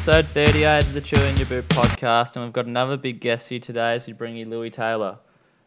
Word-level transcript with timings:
episode 0.00 0.24
38 0.28 0.82
of 0.82 0.94
the 0.94 1.00
Chew 1.02 1.20
in 1.24 1.36
Your 1.36 1.44
Boot 1.44 1.68
podcast, 1.68 2.34
and 2.34 2.42
we've 2.42 2.54
got 2.54 2.64
another 2.64 2.96
big 2.96 3.20
guest 3.20 3.48
for 3.48 3.52
you 3.52 3.60
today 3.60 3.92
as 3.92 4.06
we 4.06 4.14
bring 4.14 4.34
you 4.34 4.46
Lewis 4.46 4.74
Taylor. 4.74 5.18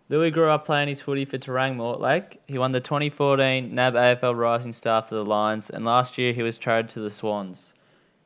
Lewis 0.09 0.33
grew 0.33 0.49
up 0.49 0.65
playing 0.65 0.87
his 0.87 1.03
footy 1.03 1.23
for 1.23 1.37
Terang 1.37 1.75
Mortlake. 1.75 2.39
He 2.47 2.57
won 2.57 2.71
the 2.71 2.79
2014 2.79 3.75
NAB 3.75 3.93
AFL 3.93 4.35
Rising 4.35 4.73
Star 4.73 5.03
for 5.03 5.13
the 5.13 5.23
Lions, 5.23 5.69
and 5.69 5.85
last 5.85 6.17
year 6.17 6.33
he 6.33 6.41
was 6.41 6.57
traded 6.57 6.89
to 6.89 7.01
the 7.01 7.11
Swans. 7.11 7.75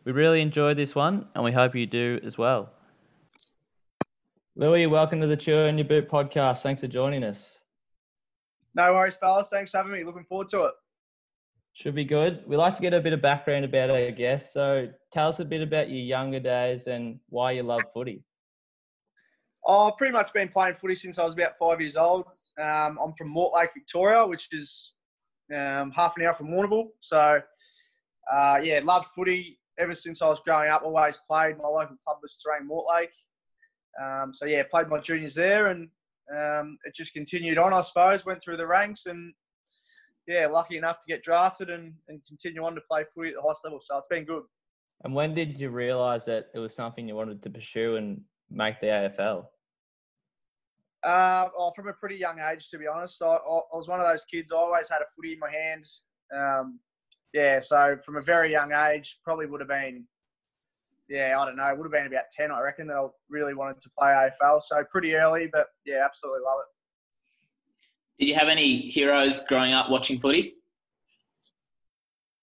We 0.06 0.14
really 0.14 0.40
enjoyed 0.40 0.78
this 0.78 0.96
one, 0.96 1.28
and 1.36 1.44
we 1.44 1.52
hope 1.52 1.76
you 1.76 1.86
do 1.86 2.22
as 2.24 2.38
well. 2.38 2.70
Lewis, 4.56 4.88
welcome 4.88 5.20
to 5.20 5.28
the 5.28 5.36
Chew 5.36 5.58
in 5.58 5.78
Your 5.78 5.88
Boot 5.88 6.10
podcast. 6.10 6.62
Thanks 6.62 6.80
for 6.80 6.88
joining 6.88 7.26
us. 7.26 7.60
No 8.76 8.94
worries, 8.94 9.18
fellas. 9.18 9.50
Thanks 9.50 9.72
for 9.72 9.80
having 9.80 9.92
me. 9.92 10.06
Looking 10.06 10.24
forward 10.24 10.48
to 10.50 10.64
it. 10.68 10.72
Should 11.78 11.94
be 11.94 12.06
good. 12.06 12.44
We 12.48 12.58
like 12.58 12.76
to 12.76 12.82
get 12.82 12.96
a 12.96 13.00
bit 13.00 13.14
of 13.14 13.22
background 13.22 13.64
about 13.64 13.92
our 13.92 14.10
guests. 14.10 14.52
So 14.52 14.88
tell 15.14 15.30
us 15.30 15.40
a 15.40 15.46
bit 15.46 15.62
about 15.62 15.92
your 15.92 16.00
younger 16.00 16.40
days 16.40 16.88
and 16.88 17.20
why 17.30 17.52
you 17.52 17.62
love 17.62 17.84
footy. 17.94 18.24
I've 19.68 19.96
pretty 19.96 20.12
much 20.12 20.34
been 20.34 20.50
playing 20.50 20.74
footy 20.74 20.96
since 20.96 21.20
I 21.20 21.24
was 21.24 21.36
about 21.36 21.54
five 21.60 21.80
years 21.80 21.96
old. 21.96 22.26
Um, 22.60 22.98
I'm 23.00 23.14
from 23.14 23.32
Mortlake, 23.32 23.76
Victoria, 23.76 24.26
which 24.26 24.48
is 24.54 24.94
um, 25.56 25.92
half 25.92 26.18
an 26.18 26.26
hour 26.26 26.34
from 26.34 26.48
Warrnambool. 26.48 26.88
So, 27.02 27.42
uh, 28.34 28.60
yeah, 28.64 28.80
loved 28.84 29.10
footy 29.14 29.60
ever 29.78 29.94
since 29.94 30.24
I 30.24 30.30
was 30.30 30.40
growing 30.40 30.72
up. 30.72 30.82
Always 30.84 31.20
played. 31.30 31.60
My 31.60 31.68
local 31.68 31.98
club 32.04 32.18
was 32.24 32.42
Terang 32.44 32.68
Mortlake. 32.68 33.14
Um, 34.04 34.34
so, 34.34 34.48
yeah, 34.48 34.64
played 34.64 34.88
my 34.88 35.00
juniors 35.00 35.36
there 35.36 35.68
and 35.68 35.90
um, 36.36 36.80
it 36.86 36.96
just 36.96 37.14
continued 37.14 37.60
on, 37.60 37.72
I 37.72 37.82
suppose. 37.82 38.26
Went 38.26 38.42
through 38.42 38.58
the 38.58 38.66
ranks 38.66 39.06
and 39.06 39.32
yeah, 40.28 40.48
lucky 40.48 40.78
enough 40.78 41.00
to 41.00 41.06
get 41.08 41.24
drafted 41.24 41.70
and, 41.70 41.94
and 42.10 42.22
continue 42.28 42.64
on 42.64 42.76
to 42.76 42.82
play 42.82 43.06
footy 43.16 43.30
at 43.30 43.36
the 43.36 43.42
highest 43.42 43.64
level. 43.64 43.80
So 43.82 43.98
it's 43.98 44.08
been 44.08 44.26
good. 44.26 44.44
And 45.04 45.14
when 45.14 45.34
did 45.34 45.60
you 45.60 45.70
realise 45.70 46.26
that 46.26 46.48
it 46.54 46.60
was 46.60 46.76
something 46.76 47.08
you 47.08 47.16
wanted 47.16 47.42
to 47.44 47.50
pursue 47.50 47.96
and 47.96 48.22
make 48.50 48.80
the 48.82 48.88
AFL? 48.88 49.46
Uh, 51.04 51.48
oh, 51.58 51.72
from 51.76 51.88
a 51.88 51.94
pretty 51.94 52.16
young 52.16 52.40
age, 52.40 52.70
to 52.70 52.78
be 52.78 52.88
honest. 52.88 53.22
I, 53.22 53.36
I, 53.36 53.62
was 53.74 53.88
one 53.88 54.02
of 54.02 54.08
those 54.08 54.26
kids. 54.26 54.52
I 54.52 54.58
always 54.58 54.90
had 54.90 55.02
a 55.02 55.06
footy 55.16 55.34
in 55.34 55.40
my 55.40 55.52
hands. 55.52 56.02
Um, 56.36 56.80
yeah, 57.34 57.60
so 57.60 57.98
from 58.04 58.18
a 58.18 58.22
very 58.22 58.52
young 58.52 58.74
age, 58.74 59.20
probably 59.24 59.46
would 59.46 59.62
have 59.62 59.70
been, 59.70 60.06
yeah, 61.08 61.40
I 61.40 61.46
don't 61.46 61.56
know, 61.56 61.74
would 61.74 61.86
have 61.86 61.92
been 61.92 62.08
about 62.08 62.26
ten, 62.36 62.52
I 62.52 62.62
reckon, 62.62 62.88
that 62.88 62.98
I 62.98 63.08
really 63.30 63.54
wanted 63.54 63.80
to 63.82 63.90
play 63.98 64.10
AFL. 64.10 64.62
So 64.64 64.84
pretty 64.92 65.14
early, 65.14 65.48
but 65.52 65.68
yeah, 65.86 66.04
absolutely 66.04 66.42
love 66.42 66.60
it. 66.62 66.77
Did 68.20 68.30
you 68.30 68.36
have 68.36 68.48
any 68.48 68.90
heroes 68.90 69.44
growing 69.48 69.74
up 69.74 69.90
watching 69.90 70.20
footy? 70.20 70.56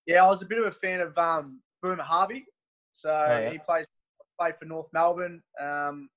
Yeah, 0.07 0.25
I 0.25 0.29
was 0.29 0.43
a 0.43 0.47
bit 0.47 0.59
of 0.59 0.67
a 0.67 0.71
fan 0.71 1.01
of 1.01 1.17
um, 1.19 1.61
Boomer 1.83 2.03
Harvey. 2.03 2.45
So 2.93 3.11
oh, 3.11 3.41
yeah. 3.41 3.51
he 3.51 3.59
plays 3.59 3.87
played 4.39 4.57
for 4.57 4.65
North 4.65 4.89
Melbourne. 4.93 5.43
Um, 5.61 6.09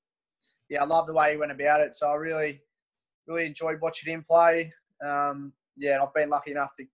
yeah, 0.69 0.83
I 0.83 0.85
love 0.85 1.07
the 1.07 1.13
way 1.13 1.31
he 1.31 1.37
went 1.37 1.51
about 1.51 1.81
it. 1.81 1.95
So 1.95 2.07
I 2.07 2.15
really, 2.15 2.61
really 3.27 3.45
enjoyed 3.45 3.79
watching 3.81 4.13
him 4.13 4.23
play. 4.27 4.71
Um, 5.05 5.53
yeah, 5.75 5.93
and 5.93 6.03
I've 6.03 6.13
been 6.13 6.29
lucky 6.29 6.51
enough 6.51 6.73
to 6.77 6.85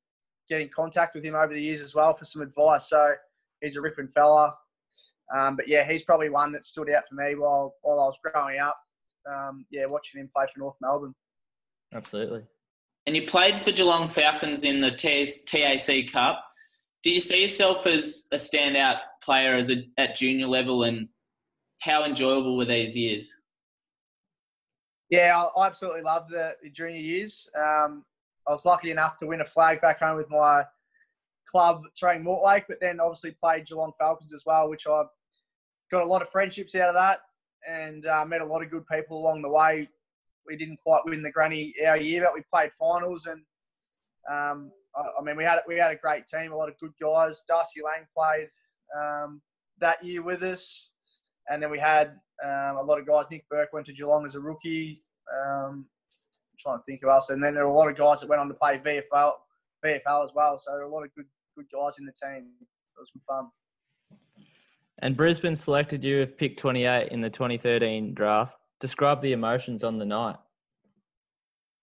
get 0.50 0.62
in 0.62 0.70
contact 0.70 1.16
with 1.16 1.24
him 1.24 1.36
over 1.36 1.54
the 1.54 1.62
years 1.62 1.82
as 1.82 1.96
well 1.96 2.14
for 2.14 2.26
some 2.26 2.42
advice. 2.42 2.90
So 2.90 3.14
he's 3.62 3.76
a 3.76 3.82
ripping 3.82 4.10
fella. 4.10 4.56
Um, 5.34 5.56
but 5.56 5.68
yeah, 5.68 5.90
he's 5.90 6.04
probably 6.04 6.30
one 6.30 6.52
that 6.52 6.66
stood 6.66 6.90
out 6.90 7.04
for 7.08 7.16
me 7.16 7.36
while 7.36 7.76
while 7.82 8.00
I 8.00 8.06
was 8.06 8.20
growing 8.24 8.60
up. 8.60 8.76
Um, 9.34 9.66
yeah, 9.72 9.86
watching 9.88 10.20
him 10.20 10.30
play 10.36 10.46
for 10.54 10.60
North 10.60 10.76
Melbourne. 10.82 11.16
Absolutely. 11.94 12.44
And 13.06 13.16
you 13.16 13.28
played 13.28 13.62
for 13.62 13.72
Geelong 13.72 14.08
Falcons 14.08 14.64
in 14.64 14.80
the 14.80 14.92
TAC 14.92 16.12
Cup. 16.12 16.44
Do 17.04 17.12
you 17.12 17.20
see 17.20 17.42
yourself 17.42 17.86
as 17.86 18.28
a 18.32 18.38
standout 18.38 19.00
player 19.22 19.56
as 19.56 19.70
a, 19.70 19.86
at 19.98 20.16
junior 20.16 20.48
level, 20.48 20.84
and 20.84 21.10
how 21.80 22.06
enjoyable 22.06 22.56
were 22.56 22.66
these 22.66 22.96
years? 22.96 23.34
Yeah, 25.10 25.44
I 25.56 25.66
absolutely 25.66 26.02
loved 26.02 26.32
the, 26.32 26.54
junior 26.72 27.00
years. 27.00 27.50
Um, 27.58 28.06
I 28.48 28.52
was 28.52 28.66
lucky 28.66 28.90
enough 28.90 29.18
to 29.18 29.28
win 29.28 29.42
a 29.42 29.46
flag 29.46 29.82
back 29.82 30.00
home 30.00 30.16
with 30.16 30.30
my 30.30 30.64
club, 31.46 31.84
Terang 32.02 32.24
Mortlake, 32.24 32.66
but 32.70 32.80
then 32.80 33.00
obviously 33.02 33.32
played 33.32 33.68
Geelong 33.68 33.92
Falcons 34.00 34.34
as 34.34 34.44
well, 34.46 34.70
which 34.70 34.88
I 34.88 35.04
got 35.92 36.04
a 36.04 36.08
lot 36.08 36.22
of 36.22 36.30
friendships 36.30 36.74
out 36.76 36.90
of 36.90 36.96
that 36.96 37.20
and 37.68 38.06
uh, 38.06 38.26
met 38.26 38.42
a 38.42 38.46
lot 38.46 38.64
of 38.64 38.72
good 38.72 38.86
people 38.88 39.20
along 39.20 39.42
the 39.42 39.50
way 39.50 39.88
we 40.48 40.58
didn't 40.58 40.78
quite 40.78 41.02
win 41.06 41.22
the 41.22 41.32
granny 41.32 41.74
our 41.86 41.98
year, 41.98 42.24
but 42.24 42.34
we 42.34 42.42
played 42.52 42.72
finals 42.74 43.26
and 43.26 43.42
um, 44.30 44.72
I, 44.96 45.02
I, 45.20 45.24
mean 45.24 45.36
we 45.36 45.44
had 45.44 45.60
we 45.68 45.78
had 45.78 45.92
a 45.92 45.96
great 45.96 46.26
team, 46.28 46.52
a 46.52 46.56
lot 46.56 46.70
of 46.70 46.78
good 46.80 46.94
guys. 47.02 47.44
Darcy 47.48 47.82
Lang 47.84 48.06
played 48.16 48.48
um, 48.98 49.42
that 49.80 50.04
year 50.04 50.22
with 50.22 50.44
us, 50.44 50.90
and 51.50 51.62
then 51.62 51.70
we 51.70 51.80
had 51.80 52.16
um, 52.44 52.78
a 52.78 52.84
lot 52.84 53.00
of 53.00 53.08
guys. 53.08 53.26
Nick 53.32 53.48
Burke 53.50 53.74
went 53.74 53.86
to 53.88 53.94
Geelong 53.94 54.26
as 54.26 54.36
a 54.36 54.40
rookie. 54.40 54.98
Um, 55.32 55.86
I'm 56.30 56.58
trying 56.58 56.78
to 56.78 56.84
think 56.84 57.04
of 57.04 57.10
else, 57.10 57.30
and 57.32 57.44
then 57.44 57.54
there 57.54 57.68
were 57.68 57.74
a 57.74 57.78
lot 57.78 57.90
of 57.90 57.98
guys 57.98 58.22
that 58.22 58.30
went 58.30 58.40
on 58.40 58.48
to 58.48 58.54
play 58.54 58.78
VFL, 58.78 59.34
VFL 59.86 60.24
as 60.24 60.32
well. 60.34 60.58
So 60.58 60.72
there 60.72 60.82
were 60.82 60.92
a 60.92 60.94
lot 60.94 61.04
of 61.04 61.14
good 61.16 61.26
good 61.58 61.66
guys 61.74 61.98
in 62.00 62.06
the 62.06 62.14
team. 62.14 62.48
It 62.62 63.00
was 63.00 63.12
good 63.12 63.24
fun. 63.24 63.50
And 65.00 65.18
Brisbane 65.18 65.56
selected 65.56 66.04
you 66.04 66.20
with 66.20 66.38
pick 66.38 66.56
28 66.56 67.10
in 67.12 67.20
the 67.20 67.30
2013 67.30 68.14
draft 68.14 68.54
describe 68.84 69.22
the 69.22 69.32
emotions 69.32 69.82
on 69.82 69.98
the 69.98 70.06
night. 70.06 70.36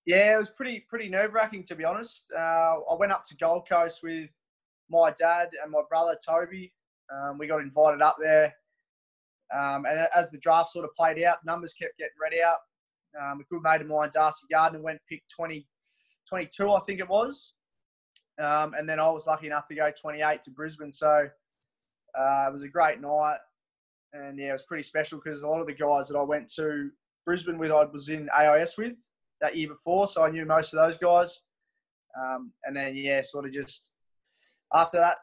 Yeah, 0.05 0.35
it 0.35 0.39
was 0.39 0.51
pretty 0.51 0.85
pretty 0.87 1.09
nerve 1.09 1.33
wracking 1.33 1.63
to 1.65 1.75
be 1.75 1.83
honest. 1.83 2.31
Uh, 2.37 2.75
I 2.91 2.95
went 2.95 3.11
up 3.11 3.25
to 3.25 3.37
Gold 3.39 3.67
Coast 3.67 4.01
with 4.03 4.29
my 4.91 5.11
dad 5.13 5.49
and 5.63 5.73
my 5.73 5.81
brother 5.89 6.15
Toby. 6.23 6.75
Um, 7.11 7.39
we 7.39 7.47
got 7.47 7.63
invited 7.63 8.03
up 8.03 8.19
there, 8.21 8.55
um, 9.51 9.87
and 9.87 10.09
as 10.15 10.31
the 10.31 10.37
draft 10.37 10.69
sort 10.69 10.85
of 10.85 10.95
played 10.95 11.23
out, 11.23 11.39
numbers 11.43 11.73
kept 11.73 11.97
getting 11.97 12.13
read 12.21 12.39
out. 12.45 12.59
Um, 13.19 13.41
a 13.41 13.45
good 13.45 13.63
mate 13.63 13.81
of 13.81 13.87
mine, 13.87 14.11
Darcy 14.13 14.47
Gardner, 14.51 14.83
went 14.83 15.01
pick 15.09 15.23
20, 15.35 15.67
22, 16.29 16.71
I 16.71 16.81
think 16.81 17.01
it 17.01 17.09
was, 17.09 17.55
um, 18.39 18.75
and 18.75 18.87
then 18.87 19.01
I 19.01 19.09
was 19.09 19.27
lucky 19.27 19.47
enough 19.47 19.67
to 19.67 19.75
go 19.75 19.91
28 19.91 20.43
to 20.43 20.51
Brisbane. 20.51 20.93
So 20.93 21.27
uh, 22.15 22.45
it 22.47 22.53
was 22.53 22.63
a 22.63 22.69
great 22.69 23.01
night 23.01 23.39
and 24.13 24.39
yeah, 24.39 24.51
it 24.51 24.53
was 24.53 24.63
pretty 24.63 24.83
special 24.83 25.21
because 25.23 25.43
a 25.43 25.49
lot 25.49 25.61
of 25.61 25.67
the 25.67 25.75
guys 25.75 26.09
that 26.09 26.19
I 26.19 26.23
went 26.23 26.53
to 26.55 26.91
Brisbane 27.25 27.59
with, 27.59 27.71
I 27.71 27.85
was 27.85 28.09
in 28.09 28.29
AIS 28.37 28.77
with 28.77 29.07
that 29.41 29.57
year 29.57 29.69
before, 29.69 30.09
so 30.09 30.25
I 30.25 30.31
knew 30.31 30.45
most 30.45 30.73
of 30.73 30.85
those 30.85 30.97
guys. 30.97 31.41
Um, 32.21 32.53
and 32.65 32.77
then 32.77 32.95
yeah, 32.95 33.23
sort 33.23 33.47
of 33.47 33.53
just 33.53 33.91
after 34.75 34.99
that, 34.99 35.19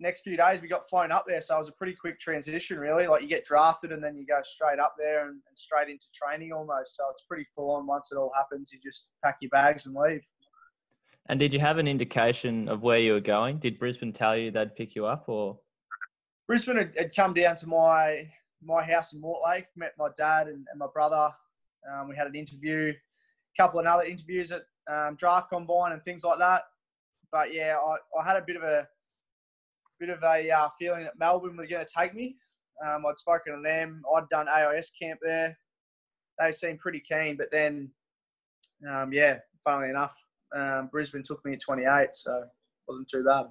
next 0.00 0.22
few 0.22 0.36
days 0.36 0.60
we 0.60 0.68
got 0.68 0.88
flown 0.88 1.12
up 1.12 1.24
there, 1.26 1.40
so 1.40 1.56
it 1.56 1.58
was 1.58 1.68
a 1.68 1.72
pretty 1.72 1.94
quick 1.94 2.18
transition, 2.18 2.78
really. 2.78 3.06
Like 3.06 3.22
you 3.22 3.28
get 3.28 3.44
drafted 3.44 3.92
and 3.92 4.02
then 4.02 4.16
you 4.16 4.26
go 4.26 4.40
straight 4.42 4.78
up 4.78 4.94
there 4.98 5.28
and, 5.28 5.40
and 5.46 5.58
straight 5.58 5.88
into 5.88 6.06
training 6.14 6.52
almost. 6.52 6.96
So 6.96 7.04
it's 7.10 7.22
pretty 7.22 7.44
full 7.54 7.70
on. 7.72 7.86
Once 7.86 8.10
it 8.10 8.16
all 8.16 8.32
happens, 8.34 8.70
you 8.72 8.78
just 8.82 9.10
pack 9.22 9.36
your 9.40 9.50
bags 9.50 9.86
and 9.86 9.94
leave. 9.94 10.22
And 11.28 11.40
did 11.40 11.54
you 11.54 11.60
have 11.60 11.78
an 11.78 11.88
indication 11.88 12.68
of 12.68 12.82
where 12.82 12.98
you 12.98 13.12
were 13.12 13.20
going? 13.20 13.58
Did 13.58 13.78
Brisbane 13.78 14.12
tell 14.12 14.36
you 14.36 14.50
they'd 14.50 14.74
pick 14.74 14.94
you 14.94 15.06
up, 15.06 15.24
or? 15.28 15.58
Brisbane 16.46 16.76
had, 16.76 16.92
had, 16.96 17.14
come 17.14 17.34
down 17.34 17.56
to 17.56 17.66
my 17.66 18.28
my 18.62 18.82
house 18.82 19.12
in 19.12 19.20
Mortlake, 19.20 19.66
met 19.76 19.92
my 19.98 20.08
dad 20.16 20.48
and, 20.48 20.66
and 20.70 20.78
my 20.78 20.86
brother. 20.92 21.30
Um, 21.92 22.08
we 22.08 22.16
had 22.16 22.26
an 22.26 22.34
interview, 22.34 22.92
a 22.92 23.62
couple 23.62 23.80
of 23.80 23.86
other 23.86 24.04
interviews 24.04 24.52
at 24.52 24.62
um, 24.90 25.16
draft 25.16 25.50
combine 25.50 25.92
and 25.92 26.02
things 26.02 26.24
like 26.24 26.38
that. 26.38 26.62
But 27.30 27.52
yeah, 27.52 27.76
I, 27.78 27.96
I 28.18 28.24
had 28.24 28.36
a 28.36 28.44
bit 28.46 28.56
of 28.56 28.62
a 28.62 28.88
bit 29.98 30.08
of 30.08 30.22
a 30.22 30.50
uh, 30.50 30.68
feeling 30.78 31.04
that 31.04 31.18
Melbourne 31.18 31.56
was 31.56 31.68
going 31.68 31.82
to 31.82 31.88
take 31.96 32.14
me. 32.14 32.36
Um, 32.84 33.04
I'd 33.06 33.18
spoken 33.18 33.54
to 33.54 33.62
them. 33.62 34.02
I'd 34.14 34.28
done 34.28 34.48
AIS 34.48 34.92
camp 35.00 35.20
there. 35.22 35.56
They 36.38 36.52
seemed 36.52 36.80
pretty 36.80 37.00
keen, 37.00 37.36
but 37.36 37.50
then, 37.52 37.90
um, 38.88 39.12
yeah, 39.12 39.38
funnily 39.62 39.90
enough, 39.90 40.16
um, 40.54 40.88
Brisbane 40.90 41.22
took 41.22 41.44
me 41.44 41.52
at 41.52 41.60
28, 41.60 42.08
so 42.12 42.38
it 42.38 42.48
wasn't 42.88 43.08
too 43.08 43.24
bad. 43.24 43.46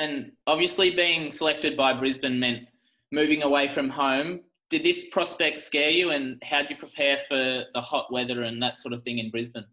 And 0.00 0.32
obviously, 0.46 0.90
being 0.90 1.30
selected 1.30 1.76
by 1.76 1.92
Brisbane 1.92 2.40
meant 2.40 2.66
moving 3.12 3.42
away 3.42 3.68
from 3.68 3.90
home. 3.90 4.40
Did 4.70 4.82
this 4.82 5.10
prospect 5.10 5.60
scare 5.60 5.90
you, 5.90 6.10
and 6.12 6.40
how 6.42 6.62
did 6.62 6.70
you 6.70 6.76
prepare 6.76 7.18
for 7.28 7.64
the 7.74 7.80
hot 7.80 8.10
weather 8.10 8.44
and 8.44 8.62
that 8.62 8.78
sort 8.78 8.94
of 8.94 9.02
thing 9.02 9.18
in 9.18 9.30
Brisbane? 9.30 9.66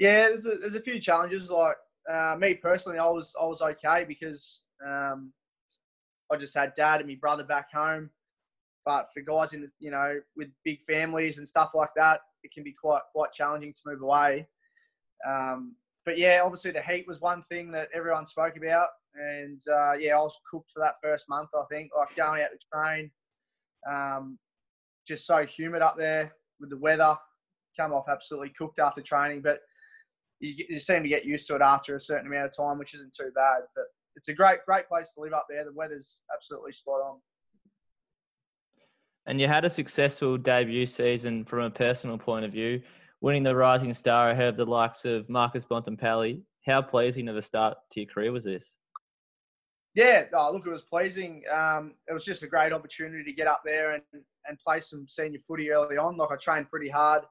Yeah, 0.00 0.28
there's 0.28 0.44
a, 0.44 0.56
there's 0.56 0.74
a 0.74 0.80
few 0.80 0.98
challenges. 0.98 1.52
Like 1.52 1.76
uh, 2.10 2.36
me 2.36 2.54
personally, 2.54 2.98
I 2.98 3.08
was 3.08 3.32
I 3.40 3.44
was 3.44 3.62
okay 3.62 4.04
because 4.08 4.62
um, 4.84 5.32
I 6.32 6.36
just 6.36 6.56
had 6.56 6.74
dad 6.74 6.98
and 7.00 7.08
my 7.08 7.16
brother 7.20 7.44
back 7.44 7.70
home. 7.72 8.10
But 8.84 9.10
for 9.14 9.20
guys 9.20 9.52
in 9.52 9.70
you 9.78 9.92
know 9.92 10.18
with 10.36 10.48
big 10.64 10.82
families 10.82 11.38
and 11.38 11.46
stuff 11.46 11.72
like 11.74 11.90
that, 11.94 12.22
it 12.42 12.50
can 12.52 12.64
be 12.64 12.72
quite 12.72 13.02
quite 13.12 13.30
challenging 13.30 13.72
to 13.72 13.80
move 13.86 14.02
away. 14.02 14.48
Um, 15.24 15.76
but 16.10 16.18
yeah, 16.18 16.40
obviously 16.42 16.72
the 16.72 16.82
heat 16.82 17.06
was 17.06 17.20
one 17.20 17.40
thing 17.40 17.68
that 17.68 17.88
everyone 17.94 18.26
spoke 18.26 18.56
about, 18.56 18.88
and 19.14 19.62
uh, 19.72 19.92
yeah, 19.92 20.18
I 20.18 20.20
was 20.20 20.36
cooked 20.50 20.72
for 20.72 20.80
that 20.80 20.96
first 21.00 21.28
month. 21.28 21.50
I 21.54 21.62
think 21.70 21.92
like 21.96 22.16
going 22.16 22.42
out 22.42 22.48
to 22.50 22.66
train, 22.74 23.12
um, 23.88 24.36
just 25.06 25.24
so 25.24 25.46
humid 25.46 25.82
up 25.82 25.96
there 25.96 26.32
with 26.58 26.70
the 26.70 26.78
weather. 26.78 27.16
Come 27.78 27.92
off 27.92 28.08
absolutely 28.08 28.48
cooked 28.48 28.80
after 28.80 29.00
training, 29.00 29.40
but 29.40 29.60
you, 30.40 30.64
you 30.68 30.80
seem 30.80 31.04
to 31.04 31.08
get 31.08 31.24
used 31.24 31.46
to 31.46 31.54
it 31.54 31.62
after 31.62 31.94
a 31.94 32.00
certain 32.00 32.26
amount 32.26 32.46
of 32.46 32.56
time, 32.56 32.76
which 32.76 32.92
isn't 32.94 33.14
too 33.14 33.30
bad. 33.32 33.60
But 33.76 33.84
it's 34.16 34.26
a 34.26 34.34
great 34.34 34.58
great 34.66 34.88
place 34.88 35.14
to 35.14 35.20
live 35.20 35.32
up 35.32 35.46
there. 35.48 35.64
The 35.64 35.72
weather's 35.72 36.18
absolutely 36.34 36.72
spot 36.72 37.02
on. 37.04 37.18
And 39.26 39.40
you 39.40 39.46
had 39.46 39.64
a 39.64 39.70
successful 39.70 40.36
debut 40.36 40.86
season 40.86 41.44
from 41.44 41.60
a 41.60 41.70
personal 41.70 42.18
point 42.18 42.44
of 42.44 42.50
view, 42.50 42.82
winning 43.20 43.42
the 43.42 43.54
Rising 43.54 43.92
Star 43.94 44.30
ahead 44.30 44.48
of 44.48 44.56
the 44.56 44.64
likes 44.64 45.04
of 45.04 45.28
Marcus 45.28 45.64
Bontempelli. 45.64 46.42
How 46.66 46.82
pleasing 46.82 47.28
of 47.28 47.36
a 47.36 47.42
start 47.42 47.78
to 47.92 48.00
your 48.00 48.08
career 48.08 48.32
was 48.32 48.44
this? 48.44 48.74
Yeah, 49.94 50.24
oh, 50.34 50.52
look, 50.52 50.66
it 50.66 50.70
was 50.70 50.82
pleasing. 50.82 51.42
Um, 51.50 51.94
it 52.08 52.12
was 52.12 52.24
just 52.24 52.42
a 52.42 52.46
great 52.46 52.72
opportunity 52.72 53.24
to 53.24 53.32
get 53.32 53.48
up 53.48 53.62
there 53.64 53.92
and, 53.92 54.02
and 54.46 54.58
play 54.58 54.80
some 54.80 55.06
senior 55.08 55.40
footy 55.40 55.70
early 55.70 55.96
on. 55.96 56.16
Like 56.16 56.30
I 56.30 56.36
trained 56.36 56.70
pretty 56.70 56.88
hard, 56.88 57.24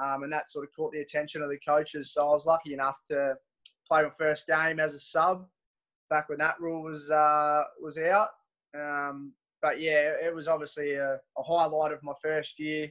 um, 0.00 0.22
and 0.22 0.32
that 0.32 0.50
sort 0.50 0.64
of 0.64 0.74
caught 0.76 0.92
the 0.92 1.00
attention 1.00 1.42
of 1.42 1.48
the 1.48 1.58
coaches. 1.66 2.12
So 2.12 2.28
I 2.28 2.32
was 2.32 2.44
lucky 2.44 2.74
enough 2.74 2.98
to 3.08 3.34
play 3.88 4.02
my 4.02 4.10
first 4.18 4.46
game 4.46 4.78
as 4.78 4.94
a 4.94 4.98
sub 4.98 5.46
back 6.10 6.28
when 6.28 6.38
that 6.38 6.60
rule 6.60 6.82
was 6.82 7.10
uh, 7.10 7.64
was 7.80 7.98
out. 7.98 8.28
Um, 8.78 9.32
but 9.62 9.80
yeah, 9.80 10.12
it 10.22 10.34
was 10.34 10.48
obviously 10.48 10.94
a, 10.94 11.18
a, 11.38 11.42
highlight 11.42 11.92
of 11.92 12.02
my 12.02 12.12
first 12.22 12.58
year. 12.58 12.90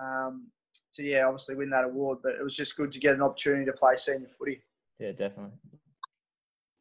Um, 0.00 0.50
to 0.94 1.02
yeah, 1.02 1.26
obviously 1.26 1.54
win 1.54 1.70
that 1.70 1.84
award, 1.84 2.18
but 2.22 2.32
it 2.32 2.42
was 2.42 2.54
just 2.54 2.76
good 2.76 2.92
to 2.92 3.00
get 3.00 3.14
an 3.14 3.22
opportunity 3.22 3.64
to 3.64 3.72
play 3.72 3.96
senior 3.96 4.28
footy. 4.28 4.62
Yeah, 4.98 5.12
definitely. 5.12 5.52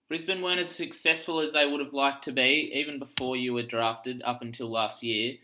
Brisbane 0.09 0.41
weren't 0.41 0.59
as 0.59 0.69
successful 0.69 1.39
as 1.39 1.53
they 1.53 1.65
would 1.65 1.79
have 1.79 1.93
liked 1.93 2.23
to 2.25 2.33
be, 2.33 2.71
even 2.75 2.99
before 2.99 3.37
you 3.37 3.53
were 3.53 3.63
drafted 3.63 4.21
up 4.23 4.41
until 4.41 4.69
last 4.69 5.01
year. 5.01 5.35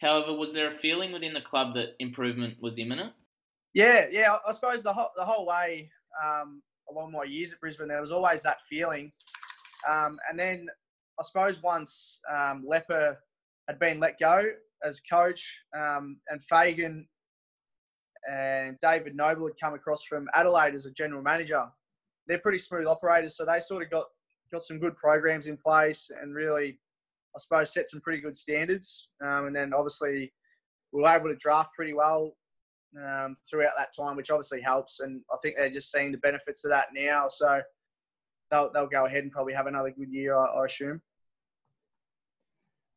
However, 0.00 0.32
was 0.32 0.52
there 0.52 0.68
a 0.68 0.74
feeling 0.74 1.12
within 1.12 1.32
the 1.32 1.40
club 1.40 1.74
that 1.74 1.94
improvement 2.00 2.60
was 2.60 2.78
imminent? 2.78 3.12
Yeah, 3.72 4.06
yeah. 4.10 4.36
I 4.46 4.52
suppose 4.52 4.82
the 4.82 4.92
whole, 4.92 5.10
the 5.16 5.24
whole 5.24 5.46
way 5.46 5.90
um, 6.22 6.60
along 6.90 7.12
my 7.12 7.24
years 7.24 7.52
at 7.52 7.60
Brisbane, 7.60 7.88
there 7.88 8.00
was 8.00 8.12
always 8.12 8.42
that 8.42 8.58
feeling. 8.68 9.12
Um, 9.88 10.18
and 10.28 10.38
then 10.38 10.66
I 11.20 11.22
suppose 11.22 11.62
once 11.62 12.20
um, 12.34 12.64
Lepper 12.68 13.16
had 13.68 13.78
been 13.78 14.00
let 14.00 14.18
go 14.18 14.44
as 14.82 15.00
coach, 15.00 15.58
um, 15.76 16.18
and 16.28 16.42
Fagan 16.44 17.06
and 18.30 18.78
David 18.80 19.14
Noble 19.14 19.46
had 19.46 19.60
come 19.60 19.74
across 19.74 20.02
from 20.04 20.28
Adelaide 20.34 20.74
as 20.74 20.86
a 20.86 20.90
general 20.90 21.22
manager. 21.22 21.64
They're 22.26 22.38
pretty 22.38 22.58
smooth 22.58 22.86
operators, 22.86 23.36
so 23.36 23.44
they 23.44 23.60
sort 23.60 23.82
of 23.82 23.90
got 23.90 24.06
got 24.52 24.62
some 24.62 24.78
good 24.78 24.96
programs 24.96 25.46
in 25.48 25.56
place 25.56 26.10
and 26.22 26.34
really, 26.34 26.78
I 27.34 27.38
suppose, 27.38 27.72
set 27.72 27.88
some 27.88 28.00
pretty 28.00 28.20
good 28.20 28.36
standards. 28.36 29.08
Um, 29.20 29.46
and 29.46 29.56
then 29.56 29.72
obviously, 29.74 30.32
we 30.92 31.02
were 31.02 31.08
able 31.08 31.28
to 31.28 31.36
draft 31.36 31.74
pretty 31.74 31.94
well 31.94 32.36
um, 32.96 33.36
throughout 33.48 33.72
that 33.76 33.94
time, 33.94 34.16
which 34.16 34.30
obviously 34.30 34.60
helps. 34.60 35.00
And 35.00 35.20
I 35.32 35.36
think 35.42 35.56
they're 35.56 35.70
just 35.70 35.90
seeing 35.90 36.12
the 36.12 36.18
benefits 36.18 36.64
of 36.64 36.70
that 36.70 36.88
now. 36.94 37.28
So 37.28 37.60
they'll, 38.50 38.70
they'll 38.72 38.86
go 38.86 39.06
ahead 39.06 39.24
and 39.24 39.32
probably 39.32 39.52
have 39.54 39.66
another 39.66 39.90
good 39.90 40.10
year, 40.10 40.36
I, 40.36 40.44
I 40.46 40.64
assume. 40.64 41.02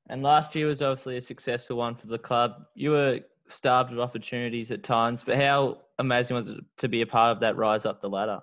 And 0.09 0.23
last 0.23 0.55
year 0.55 0.67
was 0.67 0.81
obviously 0.81 1.17
a 1.17 1.21
successful 1.21 1.77
one 1.77 1.95
for 1.95 2.07
the 2.07 2.17
club. 2.17 2.65
You 2.75 2.91
were 2.91 3.19
starved 3.49 3.91
of 3.91 3.99
opportunities 3.99 4.71
at 4.71 4.83
times, 4.83 5.23
but 5.25 5.35
how 5.35 5.79
amazing 5.99 6.35
was 6.35 6.49
it 6.49 6.59
to 6.77 6.87
be 6.87 7.01
a 7.01 7.05
part 7.07 7.35
of 7.35 7.41
that 7.41 7.57
rise 7.57 7.85
up 7.85 8.01
the 8.01 8.09
ladder? 8.09 8.39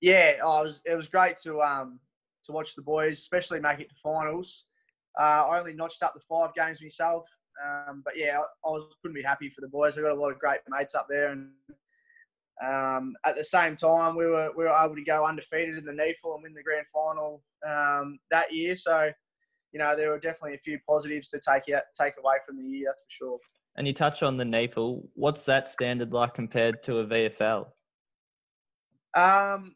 Yeah, 0.00 0.36
oh, 0.42 0.60
it 0.60 0.64
was 0.64 0.82
it 0.86 0.94
was 0.94 1.08
great 1.08 1.36
to 1.38 1.60
um 1.60 2.00
to 2.44 2.52
watch 2.52 2.74
the 2.74 2.82
boys, 2.82 3.18
especially 3.18 3.60
make 3.60 3.80
it 3.80 3.90
to 3.90 3.94
finals. 4.02 4.64
Uh, 5.18 5.44
I 5.48 5.58
only 5.58 5.74
notched 5.74 6.02
up 6.02 6.14
the 6.14 6.20
five 6.20 6.54
games 6.54 6.80
myself, 6.80 7.28
um, 7.62 8.02
but 8.04 8.16
yeah, 8.16 8.38
I, 8.38 8.68
I 8.68 8.70
was, 8.70 8.84
couldn't 9.02 9.16
be 9.16 9.22
happy 9.22 9.50
for 9.50 9.60
the 9.60 9.68
boys. 9.68 9.98
I 9.98 10.02
got 10.02 10.12
a 10.12 10.20
lot 10.20 10.30
of 10.30 10.38
great 10.38 10.60
mates 10.68 10.94
up 10.94 11.06
there, 11.10 11.30
and 11.30 11.50
um, 12.64 13.14
at 13.24 13.36
the 13.36 13.44
same 13.44 13.76
time, 13.76 14.16
we 14.16 14.26
were 14.26 14.50
we 14.56 14.64
were 14.64 14.70
able 14.70 14.94
to 14.94 15.04
go 15.04 15.26
undefeated 15.26 15.78
in 15.78 15.84
the 15.84 15.92
NEAFL 15.92 16.34
and 16.34 16.42
win 16.42 16.54
the 16.54 16.62
grand 16.62 16.86
final 16.92 17.42
um, 17.66 18.18
that 18.30 18.52
year. 18.52 18.76
So, 18.76 19.10
you 19.72 19.78
know, 19.78 19.94
there 19.96 20.10
were 20.10 20.18
definitely 20.18 20.54
a 20.54 20.60
few 20.60 20.78
positives 20.88 21.28
to 21.30 21.40
take 21.40 21.74
out, 21.74 21.82
take 21.98 22.14
away 22.18 22.36
from 22.46 22.56
the 22.56 22.64
year. 22.64 22.84
That's 22.88 23.02
for 23.02 23.10
sure. 23.10 23.38
And 23.76 23.86
you 23.86 23.92
touch 23.92 24.22
on 24.22 24.36
the 24.36 24.44
NEAFL. 24.44 25.06
What's 25.14 25.44
that 25.44 25.68
standard 25.68 26.12
like 26.12 26.34
compared 26.34 26.82
to 26.84 26.98
a 26.98 27.06
VFL? 27.06 27.66
Um, 29.14 29.74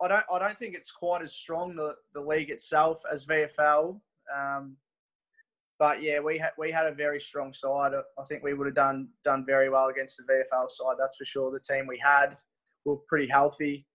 I 0.00 0.08
don't 0.08 0.24
I 0.32 0.38
don't 0.38 0.58
think 0.58 0.74
it's 0.74 0.90
quite 0.90 1.22
as 1.22 1.32
strong 1.32 1.76
the 1.76 1.94
the 2.14 2.20
league 2.20 2.50
itself 2.50 3.02
as 3.10 3.26
VFL. 3.26 4.00
Um, 4.34 4.76
but 5.78 6.02
yeah, 6.02 6.20
we 6.20 6.38
had 6.38 6.50
we 6.58 6.70
had 6.70 6.86
a 6.86 6.92
very 6.92 7.20
strong 7.20 7.52
side. 7.52 7.92
I 7.94 8.24
think 8.24 8.42
we 8.42 8.54
would 8.54 8.66
have 8.66 8.74
done 8.74 9.08
done 9.24 9.44
very 9.46 9.68
well 9.68 9.88
against 9.88 10.16
the 10.16 10.32
VFL 10.32 10.70
side. 10.70 10.96
That's 10.98 11.16
for 11.16 11.24
sure. 11.24 11.50
The 11.50 11.60
team 11.60 11.86
we 11.86 12.00
had 12.02 12.36
were 12.84 12.98
pretty 13.08 13.28
healthy. 13.28 13.86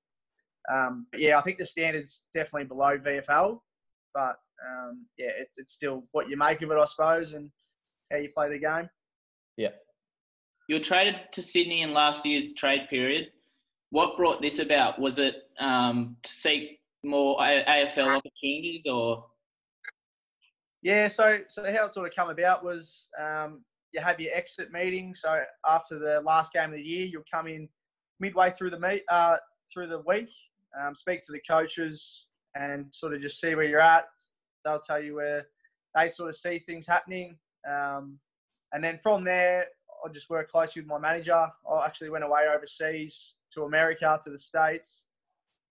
Um, 0.69 1.07
yeah, 1.15 1.37
I 1.37 1.41
think 1.41 1.57
the 1.57 1.65
standards 1.65 2.25
definitely 2.33 2.65
below 2.65 2.97
VFL, 2.97 3.59
but 4.13 4.35
um, 4.65 5.05
yeah, 5.17 5.29
it's 5.37 5.57
it's 5.57 5.73
still 5.73 6.03
what 6.11 6.29
you 6.29 6.37
make 6.37 6.61
of 6.61 6.71
it, 6.71 6.77
I 6.77 6.85
suppose, 6.85 7.33
and 7.33 7.51
how 8.11 8.17
you 8.17 8.29
play 8.35 8.49
the 8.49 8.59
game. 8.59 8.89
Yeah. 9.57 9.69
You 10.67 10.75
were 10.75 10.83
traded 10.83 11.15
to 11.31 11.41
Sydney 11.41 11.81
in 11.81 11.93
last 11.93 12.25
year's 12.25 12.53
trade 12.53 12.87
period. 12.89 13.31
What 13.89 14.17
brought 14.17 14.41
this 14.41 14.59
about? 14.59 14.99
Was 14.99 15.17
it 15.17 15.35
um, 15.59 16.17
to 16.23 16.31
seek 16.31 16.79
more 17.03 17.37
AFL 17.39 18.17
opportunities, 18.17 18.85
or 18.85 19.25
yeah, 20.81 21.07
so 21.07 21.39
so 21.47 21.63
how 21.71 21.85
it 21.85 21.91
sort 21.91 22.07
of 22.07 22.15
come 22.15 22.29
about 22.29 22.63
was 22.63 23.09
um, 23.19 23.63
you 23.93 24.01
have 24.01 24.19
your 24.19 24.33
exit 24.33 24.71
meeting. 24.71 25.13
So 25.13 25.41
after 25.65 25.99
the 25.99 26.21
last 26.25 26.51
game 26.51 26.71
of 26.71 26.75
the 26.75 26.81
year, 26.81 27.05
you'll 27.05 27.23
come 27.31 27.47
in 27.47 27.69
midway 28.19 28.51
through 28.51 28.71
the 28.71 28.79
meet 28.79 29.03
uh, 29.09 29.37
through 29.71 29.87
the 29.87 30.01
week, 30.05 30.29
um, 30.79 30.95
speak 30.95 31.23
to 31.23 31.31
the 31.31 31.41
coaches, 31.49 32.25
and 32.55 32.93
sort 32.93 33.13
of 33.13 33.21
just 33.21 33.39
see 33.39 33.55
where 33.55 33.65
you're 33.65 33.79
at. 33.79 34.05
They'll 34.67 34.79
tell 34.79 35.01
you 35.01 35.15
where 35.15 35.47
they 35.95 36.09
sort 36.09 36.29
of 36.29 36.35
see 36.35 36.59
things 36.59 36.85
happening, 36.85 37.37
um, 37.69 38.19
and 38.73 38.83
then 38.83 38.99
from 39.01 39.23
there, 39.23 39.65
I 40.05 40.11
just 40.11 40.29
work 40.29 40.49
closely 40.49 40.81
with 40.81 40.89
my 40.89 40.99
manager. 40.99 41.33
I 41.33 41.85
actually 41.85 42.09
went 42.09 42.25
away 42.25 42.41
overseas 42.53 43.35
to 43.53 43.63
America 43.63 44.19
to 44.23 44.29
the 44.29 44.37
states, 44.37 45.05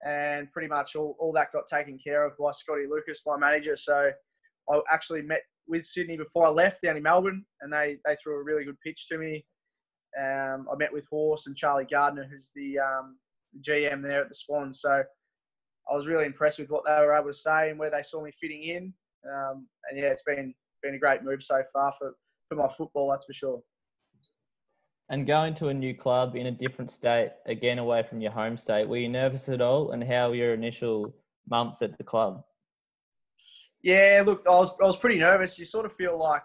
and 0.04 0.50
pretty 0.50 0.68
much 0.68 0.96
all, 0.96 1.14
all 1.18 1.32
that 1.32 1.52
got 1.52 1.66
taken 1.66 1.98
care 1.98 2.24
of 2.24 2.32
by 2.38 2.52
Scotty 2.52 2.86
Lucas, 2.88 3.22
my 3.26 3.36
manager. 3.36 3.76
So 3.76 4.10
I 4.70 4.80
actually 4.90 5.22
met 5.22 5.42
with 5.68 5.84
Sydney 5.84 6.16
before 6.16 6.46
I 6.46 6.50
left 6.50 6.82
down 6.82 6.96
in 6.96 7.02
Melbourne, 7.02 7.44
and 7.60 7.72
they 7.72 7.98
they 8.04 8.16
threw 8.22 8.40
a 8.40 8.42
really 8.42 8.64
good 8.64 8.80
pitch 8.80 9.08
to 9.08 9.18
me. 9.18 9.44
Um, 10.18 10.66
I 10.72 10.76
met 10.78 10.92
with 10.92 11.06
Horse 11.10 11.46
and 11.46 11.56
Charlie 11.56 11.84
Gardiner, 11.84 12.26
who's 12.30 12.52
the 12.54 12.78
um, 12.78 13.18
GM 13.60 14.02
there 14.02 14.20
at 14.22 14.28
the 14.28 14.34
Swans. 14.34 14.80
So 14.80 15.02
I 15.90 15.94
was 15.94 16.06
really 16.06 16.26
impressed 16.26 16.58
with 16.58 16.70
what 16.70 16.84
they 16.84 16.92
were 16.98 17.14
able 17.14 17.28
to 17.28 17.34
say 17.34 17.70
and 17.70 17.78
where 17.78 17.90
they 17.90 18.02
saw 18.02 18.22
me 18.22 18.30
fitting 18.40 18.62
in. 18.62 18.94
Um, 19.24 19.66
and 19.88 19.98
yeah, 19.98 20.06
it's 20.06 20.22
been 20.22 20.54
been 20.82 20.94
a 20.94 20.98
great 20.98 21.22
move 21.22 21.42
so 21.42 21.62
far 21.72 21.92
for, 21.98 22.14
for 22.48 22.54
my 22.54 22.68
football, 22.68 23.10
that's 23.10 23.24
for 23.24 23.32
sure. 23.32 23.60
And 25.08 25.26
going 25.26 25.54
to 25.56 25.68
a 25.68 25.74
new 25.74 25.94
club 25.94 26.34
in 26.34 26.46
a 26.46 26.50
different 26.50 26.90
state, 26.90 27.30
again 27.46 27.78
away 27.78 28.02
from 28.08 28.20
your 28.20 28.32
home 28.32 28.56
state, 28.56 28.88
were 28.88 28.96
you 28.96 29.08
nervous 29.08 29.48
at 29.48 29.60
all? 29.60 29.92
And 29.92 30.02
how 30.02 30.28
were 30.28 30.34
your 30.34 30.54
initial 30.54 31.14
months 31.48 31.80
at 31.82 31.96
the 31.96 32.04
club? 32.04 32.42
Yeah, 33.82 34.24
look, 34.26 34.42
I 34.46 34.50
was 34.50 34.74
I 34.82 34.86
was 34.86 34.96
pretty 34.96 35.18
nervous. 35.18 35.58
You 35.58 35.64
sort 35.64 35.86
of 35.86 35.92
feel 35.92 36.18
like 36.18 36.42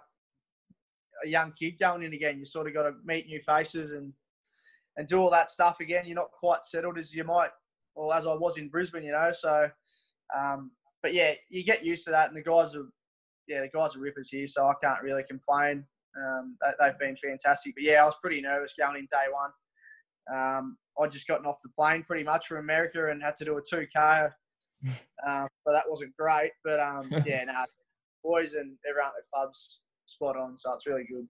a 1.24 1.28
young 1.28 1.52
kid 1.54 1.80
going 1.80 2.04
in 2.04 2.14
again. 2.14 2.38
You 2.38 2.46
sort 2.46 2.68
of 2.68 2.74
got 2.74 2.84
to 2.84 2.94
meet 3.04 3.26
new 3.26 3.40
faces 3.40 3.92
and 3.92 4.14
and 4.98 5.08
do 5.08 5.20
all 5.20 5.32
that 5.32 5.50
stuff 5.50 5.80
again. 5.80 6.06
You're 6.06 6.16
not 6.16 6.32
quite 6.32 6.64
settled 6.64 7.00
as 7.00 7.14
you 7.14 7.24
might, 7.24 7.50
or 7.96 8.16
as 8.16 8.28
I 8.28 8.34
was 8.34 8.58
in 8.58 8.70
Brisbane, 8.70 9.04
you 9.04 9.12
know. 9.12 9.32
So, 9.34 9.70
um, 10.38 10.72
but 11.02 11.14
yeah, 11.14 11.34
you 11.50 11.64
get 11.64 11.86
used 11.86 12.06
to 12.06 12.12
that, 12.12 12.28
and 12.28 12.38
the 12.38 12.42
guys 12.42 12.76
are, 12.76 12.88
yeah, 13.48 13.62
the 13.62 13.70
guys 13.70 13.96
are 13.96 14.00
rippers 14.00 14.30
here, 14.30 14.48
so 14.48 14.68
I 14.68 14.74
can't 14.82 15.02
really 15.02 15.24
complain. 15.24 15.86
Um, 16.18 16.58
they, 16.62 16.86
have 16.86 17.00
been 17.00 17.16
fantastic, 17.16 17.74
but 17.76 17.84
yeah, 17.84 18.04
I 18.04 18.06
was 18.06 18.16
pretty 18.22 18.42
nervous 18.42 18.74
going 18.78 18.98
in 18.98 19.08
day 19.10 19.26
one. 19.32 19.52
Um, 20.32 20.78
I 21.00 21.08
just 21.08 21.28
gotten 21.28 21.46
off 21.46 21.62
the 21.64 21.70
plane 21.70 22.04
pretty 22.04 22.24
much 22.24 22.48
from 22.48 22.58
America 22.58 23.10
and 23.10 23.24
had 23.24 23.36
to 23.38 23.46
do 23.46 23.58
a 23.58 23.62
two 23.62 23.88
k, 23.96 24.28
um, 25.28 25.48
so 25.66 25.74
that 25.74 25.86
wasn't 25.88 26.16
great. 26.18 26.52
But 26.64 26.80
um, 26.80 27.10
yeah, 27.26 27.44
no, 27.46 27.54
boys 28.24 28.54
and 28.54 28.78
everyone 28.88 29.10
at 29.10 29.14
the 29.18 29.30
club's 29.34 29.80
spot 30.06 30.38
on, 30.38 30.58
so 30.58 30.74
it's 30.74 30.86
really 30.88 31.06
good. 31.10 31.28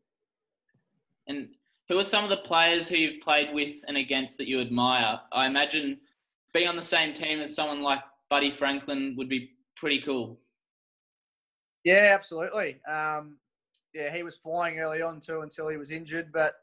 And 1.27 1.49
who 1.87 1.99
are 1.99 2.03
some 2.03 2.23
of 2.23 2.29
the 2.29 2.37
players 2.37 2.87
who 2.87 2.95
you've 2.95 3.21
played 3.21 3.53
with 3.53 3.83
and 3.87 3.97
against 3.97 4.37
that 4.37 4.47
you 4.47 4.61
admire? 4.61 5.19
I 5.31 5.45
imagine 5.45 5.99
being 6.53 6.67
on 6.67 6.75
the 6.75 6.81
same 6.81 7.13
team 7.13 7.39
as 7.39 7.55
someone 7.55 7.81
like 7.81 7.99
Buddy 8.29 8.51
Franklin 8.51 9.15
would 9.17 9.29
be 9.29 9.51
pretty 9.75 10.01
cool. 10.01 10.39
Yeah, 11.83 12.11
absolutely. 12.13 12.79
Um, 12.85 13.37
yeah, 13.93 14.13
he 14.13 14.23
was 14.23 14.35
flying 14.35 14.79
early 14.79 15.01
on 15.01 15.19
too 15.19 15.41
until 15.41 15.67
he 15.67 15.77
was 15.77 15.91
injured, 15.91 16.31
but 16.31 16.55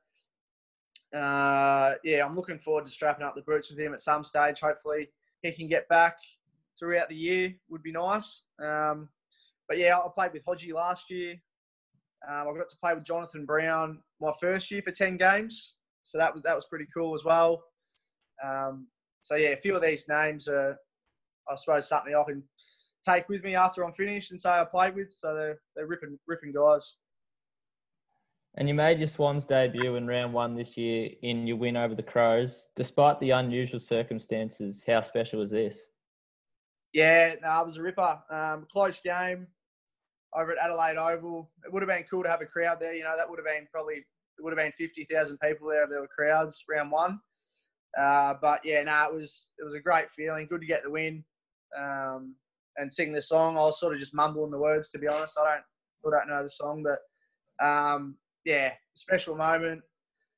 uh, 1.16 1.95
yeah, 2.04 2.25
I'm 2.25 2.37
looking 2.37 2.59
forward 2.59 2.87
to 2.87 2.92
strapping 2.92 3.25
up 3.25 3.35
the 3.35 3.42
boots 3.42 3.71
with 3.71 3.78
him 3.78 3.95
at 3.95 4.00
some 4.00 4.25
stage. 4.25 4.61
Hopefully, 4.61 5.09
he 5.42 5.52
can 5.52 5.68
get 5.68 5.88
back 5.88 6.16
throughout 6.78 7.09
the 7.09 7.16
year 7.16 7.54
would 7.68 7.83
be 7.83 7.92
nice. 7.92 8.42
Um, 8.62 9.09
but 9.66 9.78
yeah, 9.78 9.99
I 9.99 10.07
played 10.14 10.33
with 10.33 10.45
Hodgie 10.45 10.73
last 10.73 11.11
year. 11.11 11.35
Um, 12.28 12.49
I 12.49 12.57
got 12.57 12.71
to 12.71 12.76
play 12.83 12.95
with 12.95 13.04
Jonathan 13.04 13.45
Brown 13.45 14.00
my 14.21 14.33
first 14.40 14.71
year 14.71 14.83
for 14.83 14.90
ten 14.90 15.16
games, 15.16 15.75
so 16.02 16.18
that 16.18 16.33
was 16.33 16.42
that 16.42 16.54
was 16.54 16.66
pretty 16.66 16.87
cool 16.92 17.14
as 17.14 17.25
well. 17.25 17.62
Um, 18.42 18.88
so 19.23 19.35
yeah, 19.37 19.49
a 19.49 19.57
few 19.57 19.77
of 19.77 19.83
these 19.83 20.09
names 20.09 20.49
are 20.49 20.79
I 21.51 21.57
suppose 21.57 21.89
something 21.89 22.15
I 22.15 22.23
can 22.25 22.43
take 23.07 23.29
with 23.29 23.43
me 23.43 23.55
after 23.55 23.85
I'm 23.85 23.93
finished 23.93 24.31
and 24.31 24.41
say 24.41 24.51
I 24.51 24.65
played 24.65 24.95
with. 24.95 25.13
So 25.13 25.35
they're 25.35 25.61
they're 25.75 25.87
ripping 25.87 26.19
ripping 26.27 26.53
guys. 26.53 26.97
And 28.57 28.67
you 28.67 28.75
made 28.75 28.99
your 28.99 29.09
Swans 29.09 29.45
debut 29.45 29.95
in 29.97 30.07
round 30.07 30.33
one 30.33 30.57
this 30.57 30.77
year 30.77 31.11
in 31.23 31.47
your 31.47 31.57
win 31.57 31.77
over 31.77 31.95
the 31.95 32.03
Crows. 32.03 32.69
Despite 32.75 33.21
the 33.21 33.31
unusual 33.31 33.79
circumstances, 33.79 34.83
how 34.87 35.01
special 35.01 35.41
was 35.41 35.51
this? 35.51 35.91
Yeah, 36.93 37.35
no, 37.43 37.61
it 37.61 37.67
was 37.67 37.77
a 37.77 37.83
ripper. 37.83 38.19
Um, 38.31 38.67
close 38.73 39.01
game 39.01 39.47
over 40.35 40.53
at 40.53 40.59
Adelaide 40.59 40.97
Oval. 40.97 41.51
It 41.65 41.73
would 41.73 41.83
have 41.83 41.89
been 41.89 42.07
cool 42.11 42.23
to 42.23 42.29
have 42.29 42.41
a 42.41 42.47
crowd 42.47 42.81
there. 42.81 42.95
You 42.95 43.05
know, 43.05 43.17
that 43.17 43.29
would 43.29 43.39
have 43.39 43.47
been 43.47 43.69
probably 43.71 43.97
it 43.97 44.43
would 44.43 44.57
have 44.57 44.65
been 44.65 44.73
fifty 44.73 45.05
thousand 45.05 45.39
people 45.39 45.69
there 45.69 45.85
if 45.85 45.91
there 45.91 46.01
were 46.01 46.09
crowds 46.09 46.65
round 46.69 46.91
one. 46.91 47.21
Uh, 47.97 48.35
but 48.40 48.61
yeah, 48.64 48.83
no, 48.83 49.09
it 49.11 49.14
was 49.14 49.49
it 49.59 49.64
was 49.64 49.75
a 49.75 49.80
great 49.80 50.11
feeling. 50.11 50.47
Good 50.47 50.61
to 50.61 50.66
get 50.66 50.83
the 50.83 50.90
win 50.90 51.25
um, 51.76 52.35
and 52.76 52.92
sing 52.92 53.12
the 53.12 53.23
song. 53.23 53.57
I 53.57 53.61
was 53.61 53.80
sort 53.80 53.95
of 53.95 54.00
just 54.00 54.14
mumbling 54.14 54.50
the 54.50 54.59
words 54.59 54.90
to 54.90 54.99
be 54.99 55.09
honest. 55.09 55.38
I 55.38 55.45
don't 55.45 56.14
I 56.14 56.18
don't 56.18 56.28
know 56.28 56.42
the 56.42 56.50
song, 56.50 56.85
but 56.85 57.64
um, 57.64 58.16
yeah, 58.45 58.73
special 58.95 59.37
moment 59.37 59.83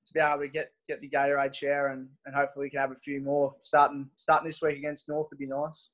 to 0.07 0.13
be 0.13 0.21
able 0.21 0.41
to 0.41 0.49
get 0.49 0.67
get 0.89 1.01
the 1.01 1.09
Gatorade 1.09 1.55
share 1.55 1.89
and, 1.89 2.09
and 2.27 2.35
hopefully 2.35 2.67
we 2.67 2.71
can 2.71 2.81
have 2.81 2.93
a 2.93 2.97
few 2.97 3.21
more 3.21 3.55
starting 3.61 4.09
starting 4.17 4.49
this 4.49 4.63
week 4.63 4.79
against 4.79 5.09
North 5.09 5.29
would 5.31 5.39
be 5.39 5.47
nice. 5.47 5.91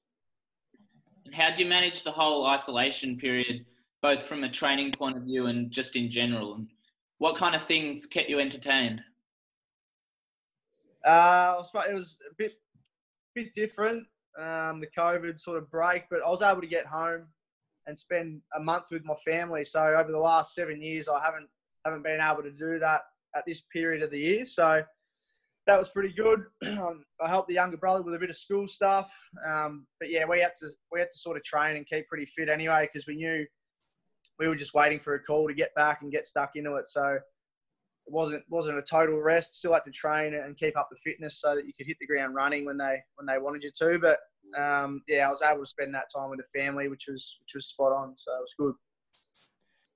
And 1.24 1.34
how 1.34 1.54
do 1.54 1.62
you 1.62 1.68
manage 1.68 2.02
the 2.02 2.12
whole 2.12 2.46
isolation 2.46 3.16
period, 3.16 3.66
both 4.00 4.22
from 4.22 4.44
a 4.44 4.50
training 4.50 4.92
point 4.96 5.16
of 5.16 5.24
view 5.24 5.46
and 5.46 5.70
just 5.70 5.96
in 5.96 6.08
general? 6.08 6.54
And 6.54 6.68
what 7.18 7.36
kind 7.36 7.54
of 7.56 7.62
things 7.62 8.06
kept 8.06 8.30
you 8.30 8.38
entertained? 8.38 9.02
Uh, 11.06 11.62
it 11.88 11.94
was 11.94 12.18
a 12.28 12.34
bit 12.36 12.52
bit 13.34 13.52
different, 13.54 14.04
um, 14.38 14.80
the 14.80 14.88
COVID 14.96 15.38
sort 15.38 15.58
of 15.58 15.70
break, 15.70 16.04
but 16.10 16.20
I 16.24 16.28
was 16.28 16.42
able 16.42 16.62
to 16.62 16.66
get 16.66 16.86
home 16.86 17.26
and 17.86 17.96
spend 17.96 18.40
a 18.56 18.60
month 18.60 18.86
with 18.90 19.04
my 19.04 19.14
family. 19.24 19.62
So 19.64 19.80
over 19.80 20.10
the 20.10 20.18
last 20.18 20.54
seven 20.54 20.82
years, 20.82 21.08
I 21.08 21.22
haven't 21.22 21.48
haven't 21.84 22.02
been 22.02 22.20
able 22.20 22.42
to 22.42 22.50
do 22.50 22.78
that 22.80 23.02
at 23.36 23.44
this 23.46 23.62
period 23.72 24.02
of 24.02 24.10
the 24.10 24.18
year. 24.18 24.46
So 24.46 24.82
that 25.66 25.78
was 25.78 25.88
pretty 25.88 26.12
good. 26.12 26.44
I 26.64 27.28
helped 27.28 27.48
the 27.48 27.54
younger 27.54 27.76
brother 27.76 28.02
with 28.02 28.14
a 28.14 28.18
bit 28.18 28.30
of 28.30 28.36
school 28.36 28.66
stuff. 28.66 29.10
Um, 29.46 29.86
but 30.00 30.10
yeah, 30.10 30.24
we 30.24 30.40
had 30.40 30.54
to 30.60 30.68
we 30.92 31.00
had 31.00 31.10
to 31.10 31.18
sort 31.18 31.36
of 31.36 31.44
train 31.44 31.76
and 31.76 31.86
keep 31.86 32.08
pretty 32.08 32.26
fit 32.26 32.48
anyway 32.48 32.88
because 32.90 33.06
we 33.06 33.16
knew 33.16 33.46
we 34.38 34.48
were 34.48 34.56
just 34.56 34.74
waiting 34.74 34.98
for 34.98 35.14
a 35.14 35.22
call 35.22 35.46
to 35.48 35.54
get 35.54 35.74
back 35.74 36.02
and 36.02 36.12
get 36.12 36.26
stuck 36.26 36.56
into 36.56 36.74
it. 36.74 36.86
So 36.86 37.18
it 38.06 38.12
wasn't 38.12 38.44
wasn't 38.48 38.78
a 38.78 38.82
total 38.82 39.20
rest. 39.20 39.54
Still 39.54 39.74
had 39.74 39.84
to 39.84 39.90
train 39.90 40.34
and 40.34 40.56
keep 40.56 40.76
up 40.78 40.88
the 40.90 40.96
fitness 40.96 41.40
so 41.40 41.54
that 41.54 41.66
you 41.66 41.72
could 41.76 41.86
hit 41.86 41.96
the 42.00 42.06
ground 42.06 42.34
running 42.34 42.64
when 42.64 42.76
they 42.76 42.98
when 43.16 43.26
they 43.26 43.38
wanted 43.38 43.64
you 43.64 43.70
to. 43.78 43.98
But 43.98 44.18
um, 44.60 45.02
yeah, 45.08 45.26
I 45.26 45.30
was 45.30 45.42
able 45.42 45.60
to 45.60 45.66
spend 45.66 45.94
that 45.94 46.06
time 46.14 46.30
with 46.30 46.38
the 46.38 46.58
family, 46.58 46.88
which 46.88 47.06
was 47.08 47.38
which 47.42 47.54
was 47.54 47.66
spot 47.66 47.92
on. 47.92 48.14
So 48.16 48.32
it 48.32 48.40
was 48.40 48.54
good. 48.58 48.74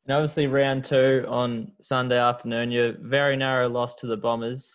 And 0.06 0.16
obviously, 0.16 0.46
round 0.46 0.84
two 0.84 1.24
on 1.28 1.72
Sunday 1.82 2.18
afternoon, 2.18 2.70
you 2.70 2.96
very 3.00 3.36
narrow 3.36 3.68
loss 3.68 3.94
to 3.96 4.06
the 4.06 4.16
Bombers. 4.16 4.74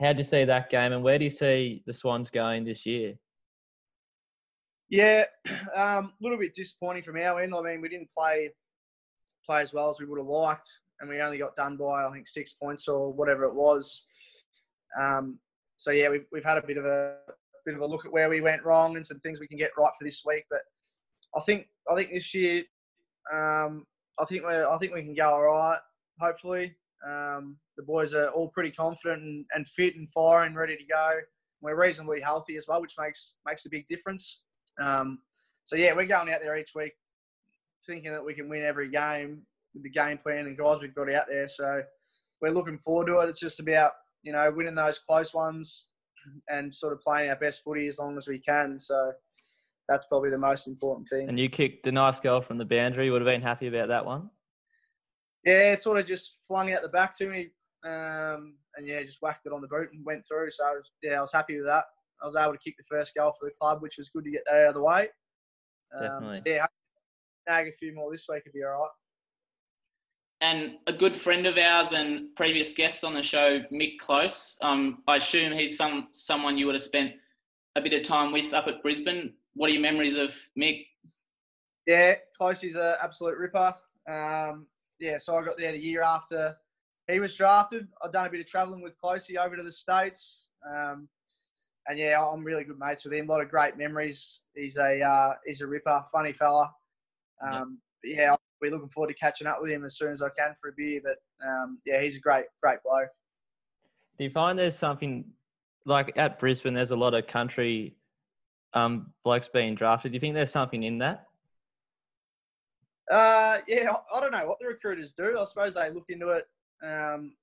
How 0.00 0.12
do 0.12 0.18
you 0.18 0.24
see 0.24 0.44
that 0.44 0.68
game, 0.68 0.92
and 0.92 1.02
where 1.02 1.18
do 1.18 1.24
you 1.24 1.30
see 1.30 1.82
the 1.86 1.92
Swans 1.92 2.28
going 2.28 2.64
this 2.64 2.84
year? 2.84 3.14
Yeah, 4.90 5.24
a 5.74 5.80
um, 5.80 6.12
little 6.20 6.38
bit 6.38 6.54
disappointing 6.54 7.02
from 7.02 7.16
our 7.16 7.40
end. 7.40 7.54
I 7.54 7.62
mean, 7.62 7.80
we 7.80 7.88
didn't 7.88 8.10
play 8.16 8.50
play 9.46 9.62
as 9.62 9.72
well 9.72 9.90
as 9.90 9.98
we 9.98 10.06
would 10.06 10.18
have 10.18 10.26
liked, 10.26 10.70
and 11.02 11.10
we 11.10 11.20
only 11.20 11.36
got 11.36 11.54
done 11.54 11.76
by 11.76 12.06
I 12.06 12.10
think 12.10 12.28
six 12.28 12.52
points 12.54 12.88
or 12.88 13.12
whatever 13.12 13.44
it 13.44 13.54
was. 13.54 14.04
Um, 14.98 15.38
so 15.76 15.90
yeah, 15.90 16.08
we've 16.08 16.24
we've 16.32 16.44
had 16.44 16.58
a 16.58 16.66
bit 16.66 16.78
of 16.78 16.86
a 16.86 17.16
bit 17.66 17.74
of 17.74 17.80
a 17.80 17.86
look 17.86 18.06
at 18.06 18.12
where 18.12 18.30
we 18.30 18.40
went 18.40 18.64
wrong 18.64 18.96
and 18.96 19.06
some 19.06 19.20
things 19.20 19.40
we 19.40 19.48
can 19.48 19.58
get 19.58 19.72
right 19.76 19.92
for 19.98 20.04
this 20.04 20.22
week. 20.24 20.44
But 20.48 20.60
I 21.36 21.40
think 21.40 21.66
I 21.90 21.96
think 21.96 22.10
this 22.12 22.32
year 22.32 22.62
um, 23.32 23.84
I 24.18 24.24
think 24.24 24.46
we 24.46 24.54
I 24.54 24.78
think 24.78 24.94
we 24.94 25.02
can 25.02 25.14
go 25.14 25.28
all 25.28 25.42
right. 25.42 25.78
Hopefully, 26.20 26.74
um, 27.06 27.56
the 27.76 27.82
boys 27.82 28.14
are 28.14 28.28
all 28.28 28.48
pretty 28.48 28.70
confident 28.70 29.22
and, 29.22 29.44
and 29.54 29.66
fit 29.66 29.96
and 29.96 30.08
firing, 30.10 30.54
ready 30.54 30.76
to 30.76 30.84
go. 30.84 31.14
We're 31.60 31.80
reasonably 31.80 32.20
healthy 32.20 32.56
as 32.56 32.66
well, 32.68 32.80
which 32.80 32.94
makes 32.98 33.34
makes 33.44 33.66
a 33.66 33.70
big 33.70 33.86
difference. 33.86 34.42
Um, 34.80 35.18
so 35.64 35.76
yeah, 35.76 35.94
we're 35.94 36.06
going 36.06 36.32
out 36.32 36.40
there 36.42 36.56
each 36.56 36.74
week 36.74 36.92
thinking 37.86 38.12
that 38.12 38.24
we 38.24 38.34
can 38.34 38.48
win 38.48 38.62
every 38.62 38.88
game 38.88 39.42
with 39.74 39.82
the 39.82 39.90
game 39.90 40.18
plan 40.18 40.46
and 40.46 40.58
guys 40.58 40.80
we've 40.80 40.94
got 40.94 41.12
out 41.12 41.26
there. 41.28 41.48
So 41.48 41.82
we're 42.40 42.50
looking 42.50 42.78
forward 42.78 43.06
to 43.06 43.18
it. 43.20 43.28
It's 43.28 43.40
just 43.40 43.60
about 43.60 43.92
you 44.22 44.32
know 44.32 44.50
winning 44.54 44.74
those 44.74 44.98
close 44.98 45.34
ones 45.34 45.86
and 46.48 46.74
sort 46.74 46.92
of 46.92 47.00
playing 47.00 47.30
our 47.30 47.36
best 47.36 47.62
footy 47.64 47.88
as 47.88 47.98
long 47.98 48.16
as 48.16 48.28
we 48.28 48.38
can. 48.38 48.78
So 48.78 49.12
that's 49.88 50.06
probably 50.06 50.30
the 50.30 50.38
most 50.38 50.68
important 50.68 51.08
thing. 51.08 51.28
And 51.28 51.38
you 51.38 51.48
kicked 51.48 51.86
a 51.86 51.92
nice 51.92 52.20
goal 52.20 52.40
from 52.40 52.58
the 52.58 52.64
boundary. 52.64 53.10
Would 53.10 53.22
have 53.22 53.26
been 53.26 53.42
happy 53.42 53.66
about 53.66 53.88
that 53.88 54.04
one. 54.04 54.30
Yeah, 55.44 55.72
it 55.72 55.82
sort 55.82 55.98
of 55.98 56.06
just 56.06 56.36
flung 56.46 56.72
out 56.72 56.82
the 56.82 56.88
back 56.88 57.16
to 57.18 57.28
me, 57.28 57.48
um, 57.84 58.54
and 58.76 58.86
yeah, 58.86 59.02
just 59.02 59.18
whacked 59.22 59.44
it 59.44 59.52
on 59.52 59.60
the 59.60 59.66
boot 59.66 59.88
and 59.92 60.04
went 60.04 60.24
through. 60.26 60.50
So 60.52 60.64
I 60.64 60.70
was, 60.70 60.90
yeah, 61.02 61.18
I 61.18 61.20
was 61.20 61.32
happy 61.32 61.56
with 61.56 61.66
that. 61.66 61.84
I 62.22 62.26
was 62.26 62.36
able 62.36 62.52
to 62.52 62.58
kick 62.58 62.76
the 62.78 62.84
first 62.88 63.12
goal 63.16 63.32
for 63.32 63.46
the 63.46 63.54
club, 63.60 63.82
which 63.82 63.96
was 63.98 64.08
good 64.10 64.24
to 64.24 64.30
get 64.30 64.42
that 64.46 64.54
out 64.54 64.68
of 64.68 64.74
the 64.74 64.82
way. 64.82 65.08
Um, 65.98 66.02
Definitely. 66.02 66.36
So 66.36 66.42
yeah, 66.46 66.66
nag 67.48 67.66
a 67.66 67.72
few 67.72 67.92
more 67.92 68.12
this 68.12 68.26
week 68.28 68.44
would 68.44 68.52
be 68.52 68.62
all 68.62 68.80
right. 68.80 68.90
And 70.42 70.72
a 70.86 70.92
good 70.92 71.16
friend 71.16 71.46
of 71.46 71.56
ours 71.56 71.92
and 71.92 72.34
previous 72.34 72.72
guest 72.72 73.04
on 73.04 73.14
the 73.14 73.22
show, 73.22 73.60
Mick 73.72 73.98
Close. 73.98 74.58
Um, 74.60 75.02
I 75.08 75.16
assume 75.16 75.52
he's 75.52 75.76
some 75.76 76.08
someone 76.12 76.58
you 76.58 76.66
would 76.66 76.74
have 76.74 76.82
spent 76.82 77.12
a 77.76 77.80
bit 77.80 77.94
of 77.94 78.02
time 78.02 78.32
with 78.32 78.52
up 78.52 78.66
at 78.66 78.82
Brisbane 78.82 79.32
what 79.54 79.70
are 79.70 79.74
your 79.74 79.82
memories 79.82 80.16
of 80.16 80.34
Mick? 80.58 80.86
Yeah, 81.86 82.14
Closey's 82.36 82.76
an 82.76 82.94
absolute 83.02 83.38
ripper. 83.38 83.74
Um, 84.08 84.66
yeah, 85.00 85.18
so 85.18 85.36
I 85.36 85.44
got 85.44 85.58
there 85.58 85.72
the 85.72 85.78
year 85.78 86.02
after 86.02 86.56
he 87.10 87.20
was 87.20 87.34
drafted. 87.34 87.88
I've 88.02 88.12
done 88.12 88.26
a 88.26 88.30
bit 88.30 88.40
of 88.40 88.46
travelling 88.46 88.82
with 88.82 88.98
Closey 88.98 89.36
over 89.36 89.56
to 89.56 89.62
the 89.62 89.72
States. 89.72 90.48
Um, 90.66 91.08
and 91.88 91.98
yeah, 91.98 92.24
I'm 92.24 92.44
really 92.44 92.64
good 92.64 92.78
mates 92.78 93.04
with 93.04 93.12
him. 93.12 93.28
A 93.28 93.32
lot 93.32 93.40
of 93.40 93.50
great 93.50 93.76
memories. 93.76 94.42
He's 94.54 94.78
a 94.78 95.00
uh, 95.02 95.34
he's 95.44 95.60
a 95.60 95.66
ripper, 95.66 96.04
funny 96.12 96.32
fella. 96.32 96.72
Um, 97.44 97.78
yeah. 98.04 98.16
yeah, 98.16 98.36
Be 98.62 98.70
looking 98.70 98.88
forward 98.88 99.08
to 99.08 99.14
catching 99.14 99.46
up 99.46 99.58
with 99.60 99.70
him 99.70 99.84
as 99.84 99.96
soon 99.96 100.12
as 100.12 100.22
I 100.22 100.28
can 100.28 100.54
for 100.60 100.68
a 100.70 100.72
beer. 100.76 101.00
But 101.02 101.16
um, 101.46 101.78
yeah, 101.84 102.00
he's 102.00 102.16
a 102.16 102.20
great 102.20 102.44
great 102.62 102.78
bloke. 102.84 103.08
Do 104.18 104.24
you 104.24 104.30
find 104.30 104.58
there's 104.58 104.78
something 104.78 105.24
like 105.84 106.12
at 106.16 106.38
Brisbane? 106.38 106.74
There's 106.74 106.92
a 106.92 106.96
lot 106.96 107.14
of 107.14 107.26
country 107.26 107.96
um, 108.74 109.12
blokes 109.24 109.48
being 109.48 109.74
drafted. 109.74 110.12
Do 110.12 110.16
you 110.16 110.20
think 110.20 110.34
there's 110.34 110.52
something 110.52 110.82
in 110.84 110.98
that? 110.98 111.26
Uh, 113.10 113.58
yeah, 113.66 113.92
I 114.14 114.20
don't 114.20 114.32
know 114.32 114.46
what 114.46 114.58
the 114.60 114.66
recruiters 114.66 115.12
do. 115.12 115.36
I 115.38 115.44
suppose 115.44 115.74
they 115.74 115.90
look 115.90 116.06
into 116.08 116.30
it. 116.30 116.46
Um, 116.82 117.34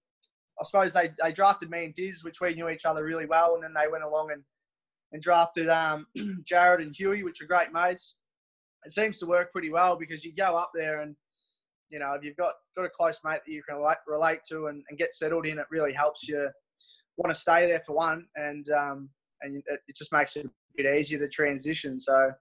I 0.59 0.63
suppose 0.65 0.93
they, 0.93 1.11
they 1.21 1.31
drafted 1.31 1.69
me 1.69 1.85
and 1.85 1.93
Diz, 1.93 2.23
which 2.23 2.41
we 2.41 2.53
knew 2.53 2.69
each 2.69 2.85
other 2.85 3.03
really 3.03 3.25
well, 3.25 3.55
and 3.55 3.63
then 3.63 3.73
they 3.73 3.89
went 3.89 4.03
along 4.03 4.31
and, 4.31 4.43
and 5.11 5.21
drafted 5.21 5.69
um, 5.69 6.07
Jared 6.45 6.81
and 6.81 6.95
Huey, 6.95 7.23
which 7.23 7.41
are 7.41 7.45
great 7.45 7.71
mates. 7.71 8.15
It 8.85 8.91
seems 8.91 9.19
to 9.19 9.25
work 9.25 9.51
pretty 9.51 9.69
well 9.69 9.95
because 9.95 10.23
you 10.23 10.33
go 10.35 10.55
up 10.55 10.71
there 10.73 11.01
and 11.01 11.15
you 11.89 11.99
know 11.99 12.13
if 12.13 12.23
you've 12.23 12.37
got 12.37 12.53
got 12.75 12.85
a 12.85 12.89
close 12.89 13.19
mate 13.23 13.41
that 13.45 13.51
you 13.51 13.61
can 13.67 13.77
relate, 13.77 13.97
relate 14.07 14.39
to 14.49 14.67
and, 14.67 14.83
and 14.89 14.97
get 14.97 15.13
settled 15.13 15.45
in, 15.45 15.59
it 15.59 15.65
really 15.69 15.93
helps 15.93 16.27
you 16.27 16.49
want 17.17 17.33
to 17.33 17.39
stay 17.39 17.67
there 17.67 17.81
for 17.85 17.95
one, 17.95 18.25
and 18.35 18.69
um, 18.69 19.09
and 19.41 19.57
it, 19.57 19.79
it 19.87 19.95
just 19.95 20.11
makes 20.11 20.35
it 20.35 20.45
a 20.45 20.49
bit 20.75 20.97
easier 20.97 21.19
to 21.19 21.27
transition. 21.27 21.99
So 21.99 22.31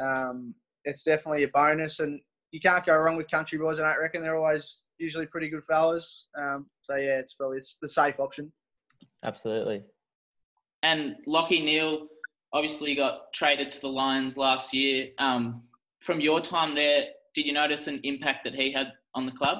um, 0.00 0.54
it's 0.84 1.02
definitely 1.02 1.44
a 1.44 1.48
bonus, 1.48 2.00
and 2.00 2.20
you 2.52 2.60
can't 2.60 2.84
go 2.84 2.94
wrong 2.94 3.16
with 3.16 3.30
country 3.30 3.58
boys. 3.58 3.80
I 3.80 3.90
don't 3.90 4.00
reckon 4.00 4.22
they're 4.22 4.36
always 4.36 4.82
usually 4.98 5.26
pretty 5.26 5.48
good 5.48 5.64
fellas. 5.64 6.28
Um, 6.38 6.66
so 6.82 6.96
yeah, 6.96 7.18
it's 7.18 7.34
probably 7.34 7.58
it's 7.58 7.76
the 7.82 7.88
safe 7.88 8.20
option. 8.20 8.52
Absolutely. 9.24 9.82
And 10.82 11.16
Lachie 11.26 11.64
Neale 11.64 12.06
obviously 12.54 12.94
got 12.94 13.32
traded 13.32 13.72
to 13.72 13.80
the 13.80 13.88
Lions 13.88 14.38
last 14.38 14.72
year. 14.72 15.08
Um, 15.18 15.64
from 16.00 16.20
your 16.20 16.40
time 16.40 16.74
there, 16.74 17.06
did 17.34 17.46
you 17.46 17.52
notice 17.52 17.88
an 17.88 18.00
impact 18.04 18.44
that 18.44 18.54
he 18.54 18.72
had 18.72 18.92
on 19.14 19.26
the 19.26 19.32
club? 19.32 19.58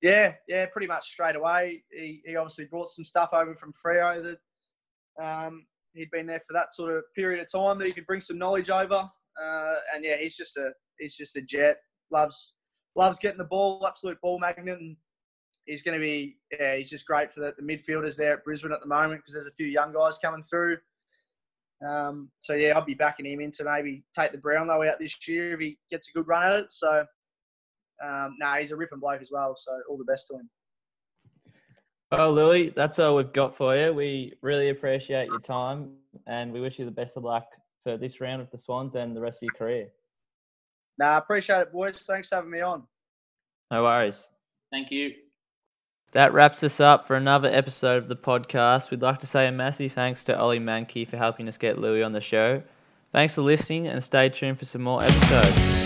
Yeah, 0.00 0.32
yeah, 0.48 0.66
pretty 0.66 0.88
much 0.88 1.10
straight 1.10 1.36
away. 1.36 1.84
He, 1.92 2.22
he 2.24 2.34
obviously 2.34 2.64
brought 2.64 2.88
some 2.88 3.04
stuff 3.04 3.28
over 3.32 3.54
from 3.54 3.72
Freo 3.72 4.22
that 4.22 5.22
um, 5.22 5.66
he'd 5.94 6.10
been 6.10 6.26
there 6.26 6.40
for 6.40 6.54
that 6.54 6.72
sort 6.72 6.96
of 6.96 7.04
period 7.14 7.40
of 7.40 7.52
time 7.52 7.78
that 7.78 7.86
he 7.86 7.92
could 7.92 8.06
bring 8.06 8.22
some 8.22 8.38
knowledge 8.38 8.70
over. 8.70 9.08
Uh, 9.40 9.74
and 9.94 10.02
yeah, 10.02 10.16
he's 10.16 10.36
just 10.36 10.56
a 10.56 10.70
he's 10.98 11.16
just 11.16 11.36
a 11.36 11.42
jet. 11.42 11.76
Loves 12.10 12.54
loves 12.96 13.18
getting 13.18 13.38
the 13.38 13.44
ball, 13.44 13.84
absolute 13.86 14.20
ball 14.20 14.40
magnet. 14.40 14.78
And 14.80 14.96
he's 15.66 15.82
going 15.82 15.96
to 15.96 16.02
be 16.02 16.36
yeah, 16.58 16.76
he's 16.76 16.90
just 16.90 17.06
great 17.06 17.30
for 17.30 17.40
the, 17.40 17.54
the 17.56 17.62
midfielders 17.62 18.16
there 18.16 18.34
at 18.34 18.44
Brisbane 18.44 18.72
at 18.72 18.80
the 18.80 18.88
moment 18.88 19.20
because 19.20 19.34
there's 19.34 19.46
a 19.46 19.52
few 19.52 19.66
young 19.66 19.92
guys 19.92 20.18
coming 20.18 20.42
through. 20.42 20.78
Um, 21.86 22.30
so 22.38 22.54
yeah, 22.54 22.76
I'll 22.76 22.84
be 22.84 22.94
backing 22.94 23.26
him 23.26 23.40
in 23.40 23.50
to 23.52 23.64
maybe 23.64 24.04
take 24.14 24.32
the 24.32 24.38
Brownlow 24.38 24.88
out 24.88 24.98
this 24.98 25.16
year 25.26 25.54
if 25.54 25.60
he 25.60 25.78
gets 25.90 26.08
a 26.08 26.12
good 26.12 26.28
run 26.28 26.44
at 26.44 26.60
it. 26.60 26.66
So 26.70 27.04
um, 28.02 28.36
no, 28.38 28.46
nah, 28.46 28.56
he's 28.56 28.72
a 28.72 28.76
ripping 28.76 29.00
bloke 29.00 29.20
as 29.20 29.30
well. 29.32 29.56
So 29.56 29.72
all 29.88 29.96
the 29.96 30.04
best 30.04 30.28
to 30.28 30.34
him. 30.34 30.50
Well, 32.10 32.32
Lewis, 32.32 32.72
that's 32.76 32.98
all 32.98 33.16
we've 33.16 33.32
got 33.32 33.56
for 33.56 33.74
you. 33.74 33.92
We 33.92 34.34
really 34.42 34.68
appreciate 34.68 35.28
your 35.28 35.40
time 35.40 35.92
and 36.26 36.52
we 36.52 36.60
wish 36.60 36.78
you 36.78 36.84
the 36.84 36.90
best 36.90 37.16
of 37.16 37.24
luck 37.24 37.46
for 37.82 37.96
this 37.96 38.20
round 38.20 38.42
of 38.42 38.50
the 38.50 38.58
Swans 38.58 38.94
and 38.94 39.16
the 39.16 39.20
rest 39.20 39.38
of 39.38 39.48
your 39.48 39.54
career. 39.54 39.88
Nah, 40.98 41.16
appreciate 41.16 41.62
it, 41.62 41.72
boys. 41.72 41.98
Thanks 42.00 42.28
for 42.28 42.36
having 42.36 42.50
me 42.50 42.60
on. 42.60 42.82
No 43.70 43.82
worries. 43.82 44.28
Thank 44.70 44.90
you. 44.90 45.12
That 46.12 46.34
wraps 46.34 46.62
us 46.62 46.78
up 46.78 47.06
for 47.06 47.16
another 47.16 47.48
episode 47.48 48.02
of 48.02 48.08
the 48.08 48.16
podcast. 48.16 48.90
We'd 48.90 49.00
like 49.00 49.20
to 49.20 49.26
say 49.26 49.46
a 49.46 49.52
massive 49.52 49.92
thanks 49.92 50.24
to 50.24 50.38
Ollie 50.38 50.60
Mankey 50.60 51.08
for 51.08 51.16
helping 51.16 51.48
us 51.48 51.56
get 51.56 51.78
Lewis 51.78 52.04
on 52.04 52.12
the 52.12 52.20
show. 52.20 52.62
Thanks 53.12 53.34
for 53.34 53.42
listening 53.42 53.86
and 53.86 54.02
stay 54.02 54.28
tuned 54.28 54.58
for 54.58 54.66
some 54.66 54.82
more 54.82 55.02
episodes. 55.02 55.81